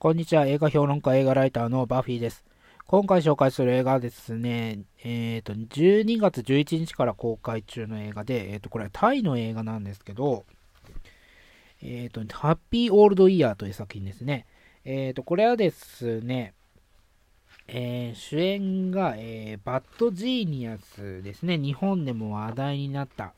[0.00, 0.46] こんにちは。
[0.46, 2.42] 映画評論家、映画ライターのバフィーです。
[2.86, 10.46] 今回紹介する映画はですね、えっ、ー、と、12月11日から公開中の映画で、えっ、ー、と、これはタイの映画なんですけど、
[11.82, 14.46] えっ、ー、と、ハッピーオールドイヤーという作品ですね。
[14.86, 16.54] えっ、と、これはですね、
[17.68, 21.58] え主演が、えバッドジーニアスですね。
[21.58, 23.34] 日本でも話題になった、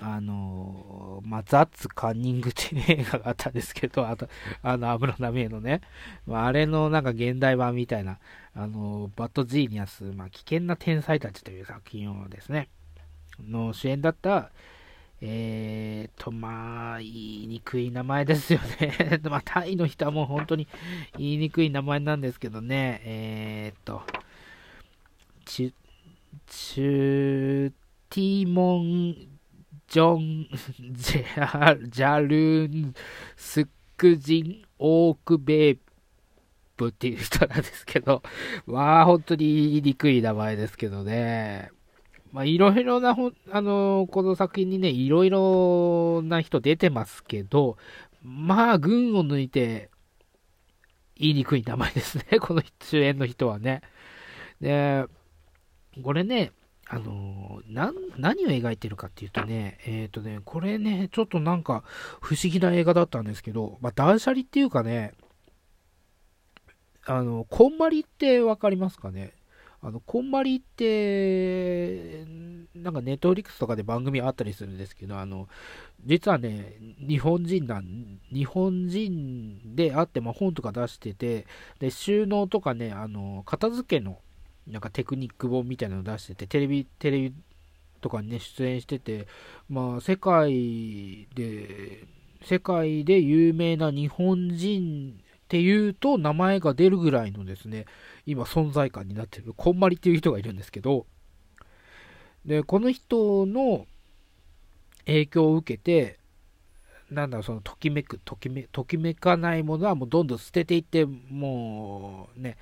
[0.00, 4.28] あのまあ、ザッツカンニングっていう映画があったんですけど、 あと、
[4.62, 5.80] あの、安室奈美恵のね、
[6.26, 8.18] まあ、あれのなんか現代版みたいな、
[8.54, 12.68] あの、バッドジーニアス、まあ、危険な天才たちという作品をですね、
[13.40, 14.50] の主演だった、
[15.20, 19.20] えーと、まあ、言いにくい名前ですよね。
[19.22, 20.66] まあ、タイの人はもう本当に
[21.16, 24.02] 言いにくい名前なんですけどね、えーと、
[25.44, 25.72] チュ、
[26.48, 27.72] チュ、
[28.10, 29.31] ティモン
[29.92, 30.48] ジョン・
[30.92, 32.94] ジャジャルン・
[33.36, 35.78] スクジン・オークベー
[36.78, 38.22] プっていう人なんですけど、
[38.64, 41.70] まあ本当に言いにくい名前ですけどね。
[42.32, 43.14] まあいろいろな、
[43.50, 47.76] あのこの作品にね、いろいろな人出てますけど、
[48.22, 49.90] まあ群を抜いて
[51.16, 52.40] 言いにくい名前ですね。
[52.40, 53.82] この主演の人はね。
[54.58, 55.04] で、
[56.02, 56.52] これね、
[56.94, 61.84] あのー、何を描いてるかっていうとね、えっ、ー、とね、これね、ちょっとなんか
[62.20, 65.14] 不思議な映画だったんですけど、まあ、断捨離っていうかね、
[67.06, 69.32] あの、こんまりってわかりますかね？
[69.80, 72.26] あの、こんまりって、
[72.74, 75.48] なんかネットフリックスとかで番組あったりするんですけど、あの、
[76.04, 81.46] 実はね、日本人なん、日本人であって、まあ、本とか出してて、
[81.78, 84.18] で、収納とかね、あの、片付けの、
[84.66, 87.34] なんかテクニック本みたいなの出してて、テレビ、テレビ
[88.00, 89.26] とかにね、出演してて、
[89.68, 92.06] まあ、世界で、
[92.44, 97.86] 世界で有名な日本人っていうと名前が出るぐらいのですね、
[98.26, 101.06] 今存在感になってる、こんまりっていう人がいるんですけど、
[102.44, 103.86] で、この人の
[105.06, 106.18] 影響を受けて、
[107.10, 112.56] なんだろう、その、ときめく、ときめ、ときめかないものはもうどんどん捨てていって、もう、ね、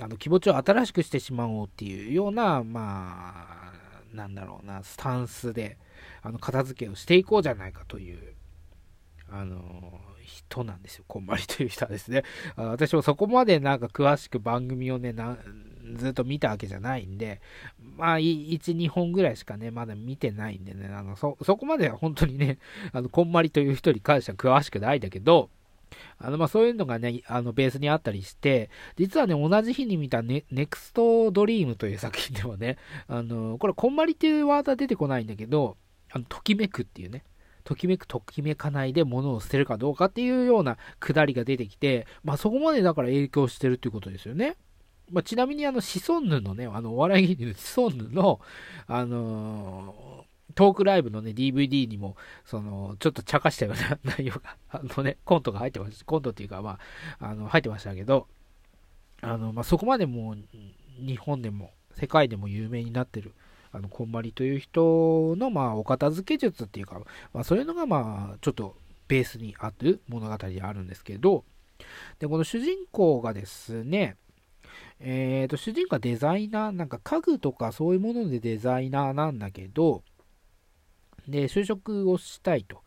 [0.00, 3.72] あの気持ちを新しくしてしまおうっていうような、まあ、
[4.14, 5.78] なんだろうな、スタンスで、
[6.22, 8.34] あの、片付けをしていこうじゃないかという、
[9.30, 11.04] あの、人なんですよ。
[11.06, 12.22] こんまりという人はですね。
[12.56, 15.14] あ私もそこまでなんか詳しく番組をね、
[15.96, 17.40] ずっと見たわけじゃないんで、
[17.96, 22.58] まあ、1、2本ぐらいしかね、まだ見てないんでね、あのそ、そこまでは本当にね、
[22.92, 25.50] あの、こんまりという人に関しては詳しくないんだけど、
[26.18, 32.78] あの、まあ、そういうのがね、あの、ベースにあったりして、実はね、同じ日に見たネネクストドリームという作品でもね、
[33.08, 35.76] あの、これ、こんまりっていうワードは出てこないんだけど、
[36.12, 37.24] あの、ときめくっていうね、
[37.64, 44.56] ときめく、ときめかないで物を捨てるかどうかっていうようなくだりが出てきて、まあ、そこまでだから影響してるっていうことですよね。
[45.10, 48.40] まあ、ちなみにあの、シソンヌのね、あの、お笑い芸人のシソンヌの、
[48.86, 50.24] あの
[50.54, 56.04] トークライブのね、DVD にも、その、ちょっと茶化したような内容が、あのね、コントが入ってました。
[56.04, 56.78] コントっていうか、ま
[57.18, 58.26] あ、あの、入ってましたけど、
[59.22, 60.38] あの、まあ、そこまでもう、
[60.98, 63.34] 日本でも、世界でも有名になってる、
[63.72, 67.00] あの、こんまりという人の、まあ、お片付け術っていうか、
[67.32, 68.76] まあ、そういうのが、まあ、ちょっと、
[69.08, 71.44] ベースにある物語であるんですけど、
[72.20, 74.16] で、この主人公がですね、
[75.00, 80.02] えっ、ー、と、主人公はデザイナー、なんか家具とかそういうものでデザイナーなんだけど、
[81.30, 82.82] で、就職をしたいと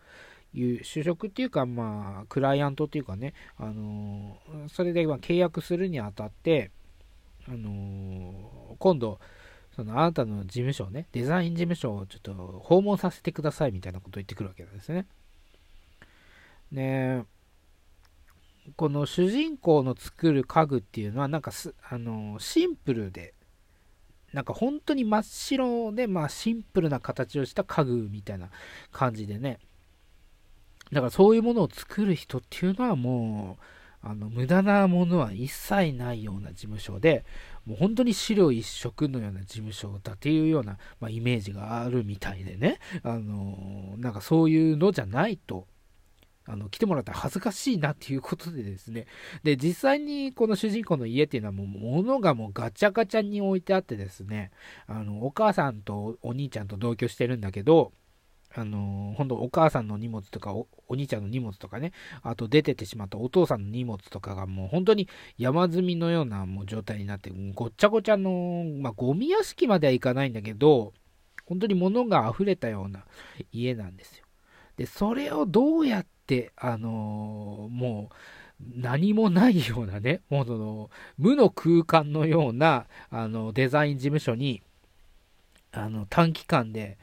[0.53, 6.71] いう、就職っていうか、まあ、クライアントっていうかね、あのー、それでま契約するにあたって、
[7.47, 9.19] あのー、今度、
[9.75, 12.33] そのあなたの事務所をね、デザイン事務所をちょっと
[12.63, 15.07] 訪問させてくださいみたいなことを言ってくるわけなんですね。
[16.71, 17.25] ね
[18.77, 23.33] この主人公の作る家具っていうのは、なんかす、あのシンプルで、
[24.33, 28.49] なんか本当に真っ白で、まあシンプルな形をした家具みたいな
[28.91, 29.59] 感じでね。
[30.91, 33.63] だからそういうものを作る人っていうのはもう、
[34.05, 37.23] あの、無駄なものは一切ないような事務所で、
[37.65, 42.79] もう本当に資料一色のような事務所だっていうような、まあ、イメージがあるみたいでね。
[43.03, 45.67] あの、なんかそういうのじゃないと、
[46.45, 49.05] あの、来てもらったら恥ずかしいなっていうことでですね。
[49.43, 54.51] で、実際にこの主人公の家っていうのはもう物がもうガチャガチャに置いてあってですね、
[54.87, 57.93] あの、お母さんとお兄ちゃんと同居してるんだけど、
[58.55, 61.91] あの、本当お母さんの荷物とかお、お兄ちゃんの荷物とかね、
[62.21, 70.93] あと出ててしまったお父さんの荷物とかがもう本当に山積みのようなもう状態になって、ごっちゃごちゃの、まあ、ゴミ屋敷まではいかないんだけど、
[71.45, 73.05] 本当に物が溢れたような
[73.51, 74.25] 家なんですよ。
[74.77, 76.12] で、それをどうやって、
[76.55, 78.09] あのー、も
[78.77, 84.61] 何もないようなね、もうその、無の空間のような、あの、デザイン事務所に、
[85.71, 86.97] あの、短期間で、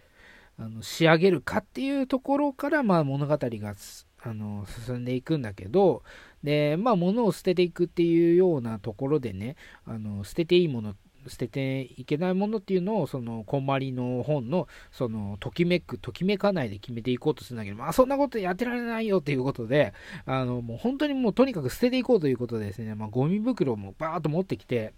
[0.59, 3.75] あの、仕上げるかっていうところから、まあ、物語が、
[4.23, 6.03] あの、進んでいくんだけど、
[6.43, 10.95] で、まあ、物を捨てていくっていうようなところでね、あの、捨てていいもの
[11.31, 19.95] 捨てていけないものっていうのを、その、こんまりの本の、その、ときめく、ときめかないで決めていこうとするんだけど、まあ、そんなことやってられないよっていうことで、
[20.27, 24.93] あの、もう本当にもうとにかく捨てていこうということでですね、まあ、ゴミ袋もバーっと持ってきて、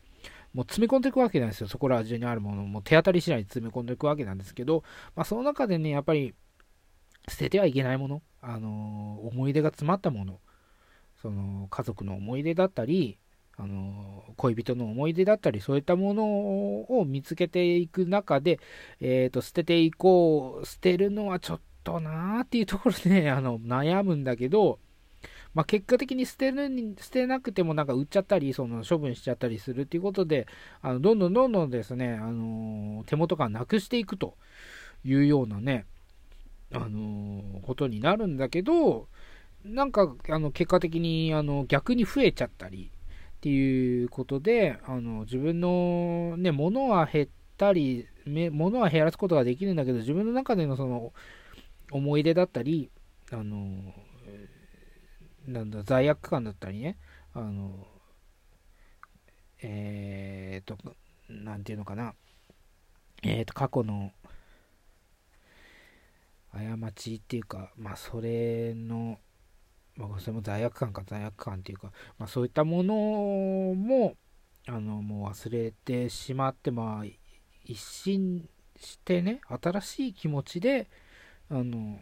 [0.54, 1.68] もう詰め込んでいくわけなんですよ。
[1.68, 4.84] そこら中にあるものも手当たり次第に詰め込んでいくわけなんですけど、
[5.14, 6.34] まあ、その中でね、やっぱり、
[7.28, 10.40] 捨ててはいけないもの、あの思い出が詰まったもの、
[11.20, 13.18] その家族の思い出だったり、
[13.62, 18.58] あの恋人の思い出だったりそういったものを見つけていく中で、
[19.00, 24.80] えーと、捨てていこう捨てるのはちょっとなーっていうところで、ね、 あの悩むんだけど、
[25.54, 30.48] まあ、結果的に捨てるに捨てなくてもなんか売っちゃったりその処分しちゃったりするっていうことで
[30.80, 34.34] あのどんどんどんどんですね、あの手元からなくしていくと
[35.04, 35.86] いうようなね、
[36.72, 39.06] あのことになるんだけど
[39.64, 42.90] なんかあの結果的にあの逆に増えちゃったり
[43.42, 48.06] っていうことで、あの自分の、ね、物は減ったり、
[48.52, 51.12] 物は減らすことができるんだけど、自分の中でのその
[51.90, 52.88] 思い出だったり、
[53.32, 53.92] あの、
[55.48, 56.98] なんだ、罪悪感だったりね、
[57.34, 57.84] あの、
[59.60, 60.78] えーと、
[61.28, 62.14] なんていうのかな、
[63.24, 64.12] えーと、過去の
[66.52, 69.18] 過ちっていうか、まあ、それの、
[69.96, 74.16] まあ、それも罪悪感か罪悪感っていうか、まあ、そういったものも
[74.66, 77.04] あのもう忘れてしまって、まあ、
[77.64, 80.88] 一新してね新しい気持ちで
[81.50, 81.98] あの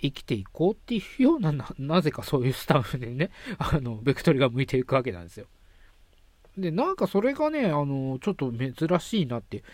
[0.00, 5.46] 生きていこうっていうようななぜかそういうスタンフでねあのベクトルが向いていくわけなんですよ。
[6.56, 9.64] でなんかそれがねあのちょっと珍しいなって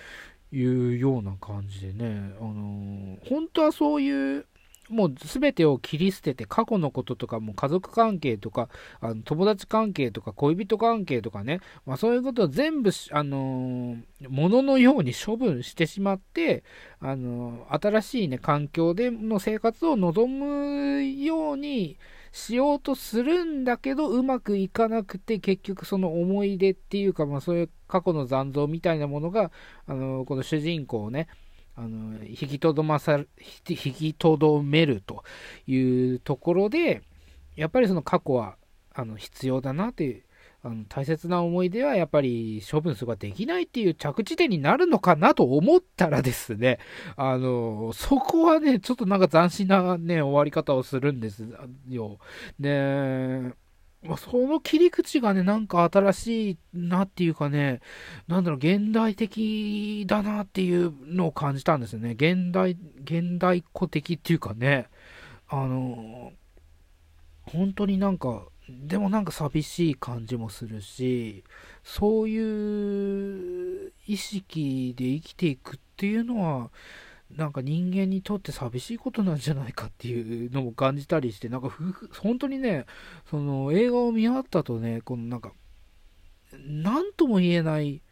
[0.53, 4.47] いうような感じでねあの本当はそういう
[4.91, 8.69] もう全てを切り捨てて過去のこととかも家族関係とか
[9.01, 16.65] あの友達関係とか恋人関係とかね、まあ、そういうことを全部、あのー、物のように処分してしまって、
[17.01, 21.97] あのー、新しい、ね、環境での生活を望むように
[22.33, 29.51] しようとするんだけどうまくいかなくて結局その思い出っていうか、まあ、そういう過去の残像みたいなものが、
[29.87, 31.29] あのー、この主人公をね
[31.77, 33.19] あの引きとどまさ
[33.67, 35.25] 引きとどめると
[35.67, 37.03] いうところで
[37.57, 38.57] やっぱりその過去は
[38.95, 40.23] あの必要だなという
[40.63, 46.79] あの大切な思い出はやっぱり処分することができないっていう着地点になるのかなと思ったらですね、
[47.17, 51.47] あの、そこはね、ちょっとなんか斬新なね、終わり方をするんです
[51.89, 52.19] よ。
[52.59, 53.53] で、
[54.03, 57.81] まあ、その切り口がね、なんか新しいなっていうかね、
[58.29, 62.13] なんだろう、現代的だなっていうのを感じたんですよね。
[62.13, 64.89] 現代、現代っ子的っていうかね、
[65.49, 66.33] あの、
[67.43, 71.45] 本当になんか、でもなんか寂しい感じもするし、
[71.85, 76.71] そういう意識で生きていくっていうのは、
[77.37, 81.71] なんか人間にとって寂しいことなんじゃないかっていうのも感じたりして、なんか
[82.21, 82.87] 本当にね、
[83.31, 85.53] その映画を見終わった後ね、このなんか、
[86.67, 88.03] なんとも言えない、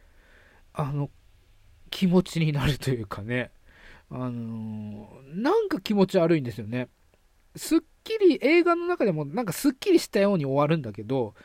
[0.73, 1.09] あの、
[1.89, 3.51] 気持ちになるというかね、
[4.11, 6.89] あのなんか気持ち悪いんですよね。
[7.55, 11.35] すっきり、映画の中でもなんかすっきりしたように終わるんだけど、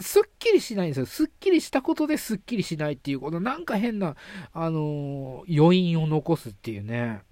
[0.00, 1.06] すっきりしないんですよ。
[1.06, 4.16] すっきりしたことですっきりしないっていう、このなんか変な、
[4.52, 7.22] あのー、余韻を残すっていうね。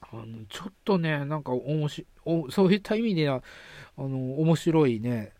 [0.00, 3.42] あの、ちょっとね、なんか面白お、そういった意味では、
[3.96, 5.32] あのー、面白いね、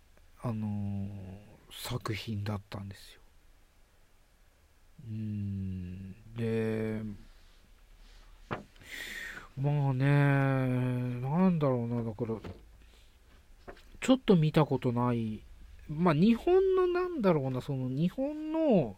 [0.42, 1.08] あのー、
[1.70, 3.20] 作品だったんですよ。
[5.08, 7.02] うん、で、
[9.56, 12.34] まあね、なんだろうな、だから、
[14.00, 15.45] ちょっと見たことない
[15.88, 18.96] まあ、日本のなんだろうな、その日本の、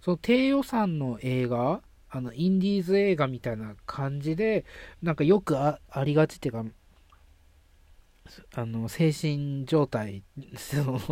[0.00, 4.64] その低予算の映画、あの、インディーズ映画みたいな感じで、
[5.02, 6.64] なんかよくありがちっていうか、
[8.54, 10.22] あの、精神状態、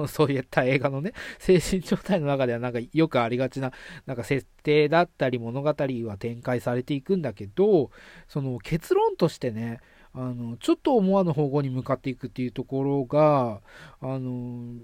[0.08, 3.72] そういった映画のね、精神状態の中ではなんかよくありがちな、
[4.06, 7.90] なんか設定だったり物語は展開されていくんだけど、
[8.28, 9.80] その結論としてね、
[10.14, 13.60] あの、ちょっと思わぬ方向に向かっていくっていうところが、
[14.00, 14.74] あの、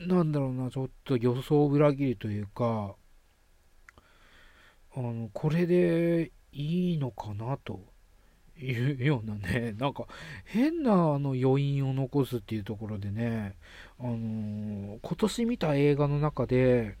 [0.00, 2.94] なんだろうな、ちょっと予想裏切りというか、
[4.94, 7.80] あの、これでいいのかなと
[8.58, 10.06] いうようなね、 なんか
[10.44, 13.56] 変なあの余韻を残すっていうところでね、
[13.98, 16.96] あのー、今年見た映画の中で、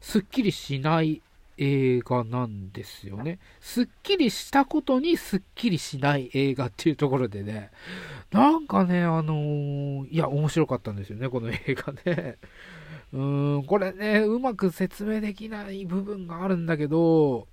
[0.00, 1.20] すっきりしない
[1.58, 3.38] 映画なんですよね。
[3.60, 7.70] すっきりしたことにすっきりしない映画っていうところでね、
[8.30, 12.38] なんかね、あのー、いや、面白かったんですよね、この映画ね。
[13.12, 17.48] うーん、これね、うまく説明できない部分があるんだけど、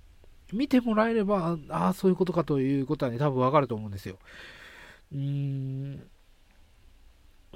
[0.53, 4.17] 見てもらえれば、ああ、そういうことかということはね、多分わかると思うんですよ。
[5.13, 6.03] うーん、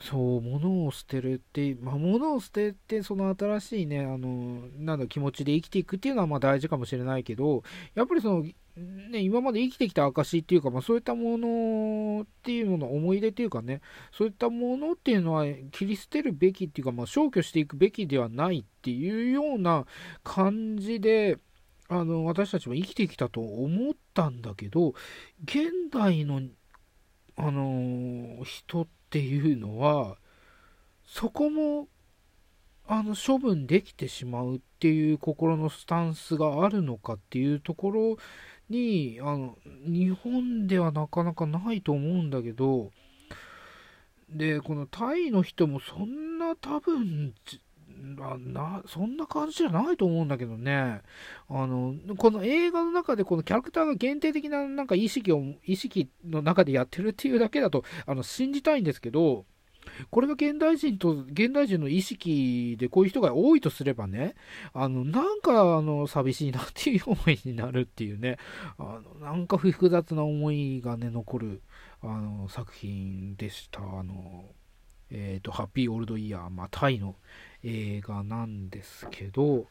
[0.01, 7.63] そう、物を捨てるって、まあ、物を捨てて、その新しいね、あの、なんだ、気持ちで生きていくっていうのはまあ大事かもしれないけど、
[7.95, 8.45] やっぱりその、
[8.77, 19.85] ね、今まで生きてきた証っていうか、まあ、そういったものっていうのの思い出っていうかね、そういったものっていうのは切り捨てるべきっていうか、まあ、消去していくべきではないっていうような
[20.23, 21.37] 感じで、
[21.89, 24.93] あの、私たちも生きてきたと思ったんだけど、
[25.43, 26.41] 現代の、
[27.35, 30.17] あの、人っていうのは、
[31.03, 31.87] そこも、
[32.85, 38.17] あの、処分できてしまうっていう心のスタンスがあるのかっていうところ
[38.69, 42.91] に、あの、日本ではなかなかないと思うんだけど、
[44.29, 47.33] で、このタイの人もそんな多分、
[48.53, 51.01] なそんな感じじゃないと思うんだけどね。
[51.49, 59.45] あの、この映画の中でこのキャラクターが限定的ななんか意識を、意識の中でやってるっていうだけだと、あの、信じたいんですけど、
[60.11, 64.35] これが現代人と、現代人の意識でこういう人が多いとすればね、
[64.73, 68.37] あの、なんか、あの、寂しいなっていう思いになるっていうね、
[68.77, 71.61] あの、なんか複雑な思いがね、残る、
[72.01, 73.81] あの、作品でした。
[73.81, 74.45] あの、
[75.11, 77.15] えっ、ー、と、ハッピーオールドイヤー、まあ、タイの
[77.63, 79.67] 映画なんですけど、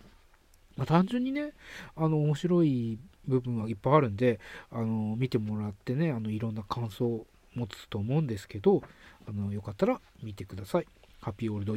[0.76, 1.52] まあ、単純にね、
[1.96, 8.82] あの、面白い部分はいっぱいあるんで、あの、見てもらってね、あの、いろんな感想持つと思うんですけど、
[9.28, 10.86] あの、よかったら見てください。
[11.20, 11.76] ハッピーオールド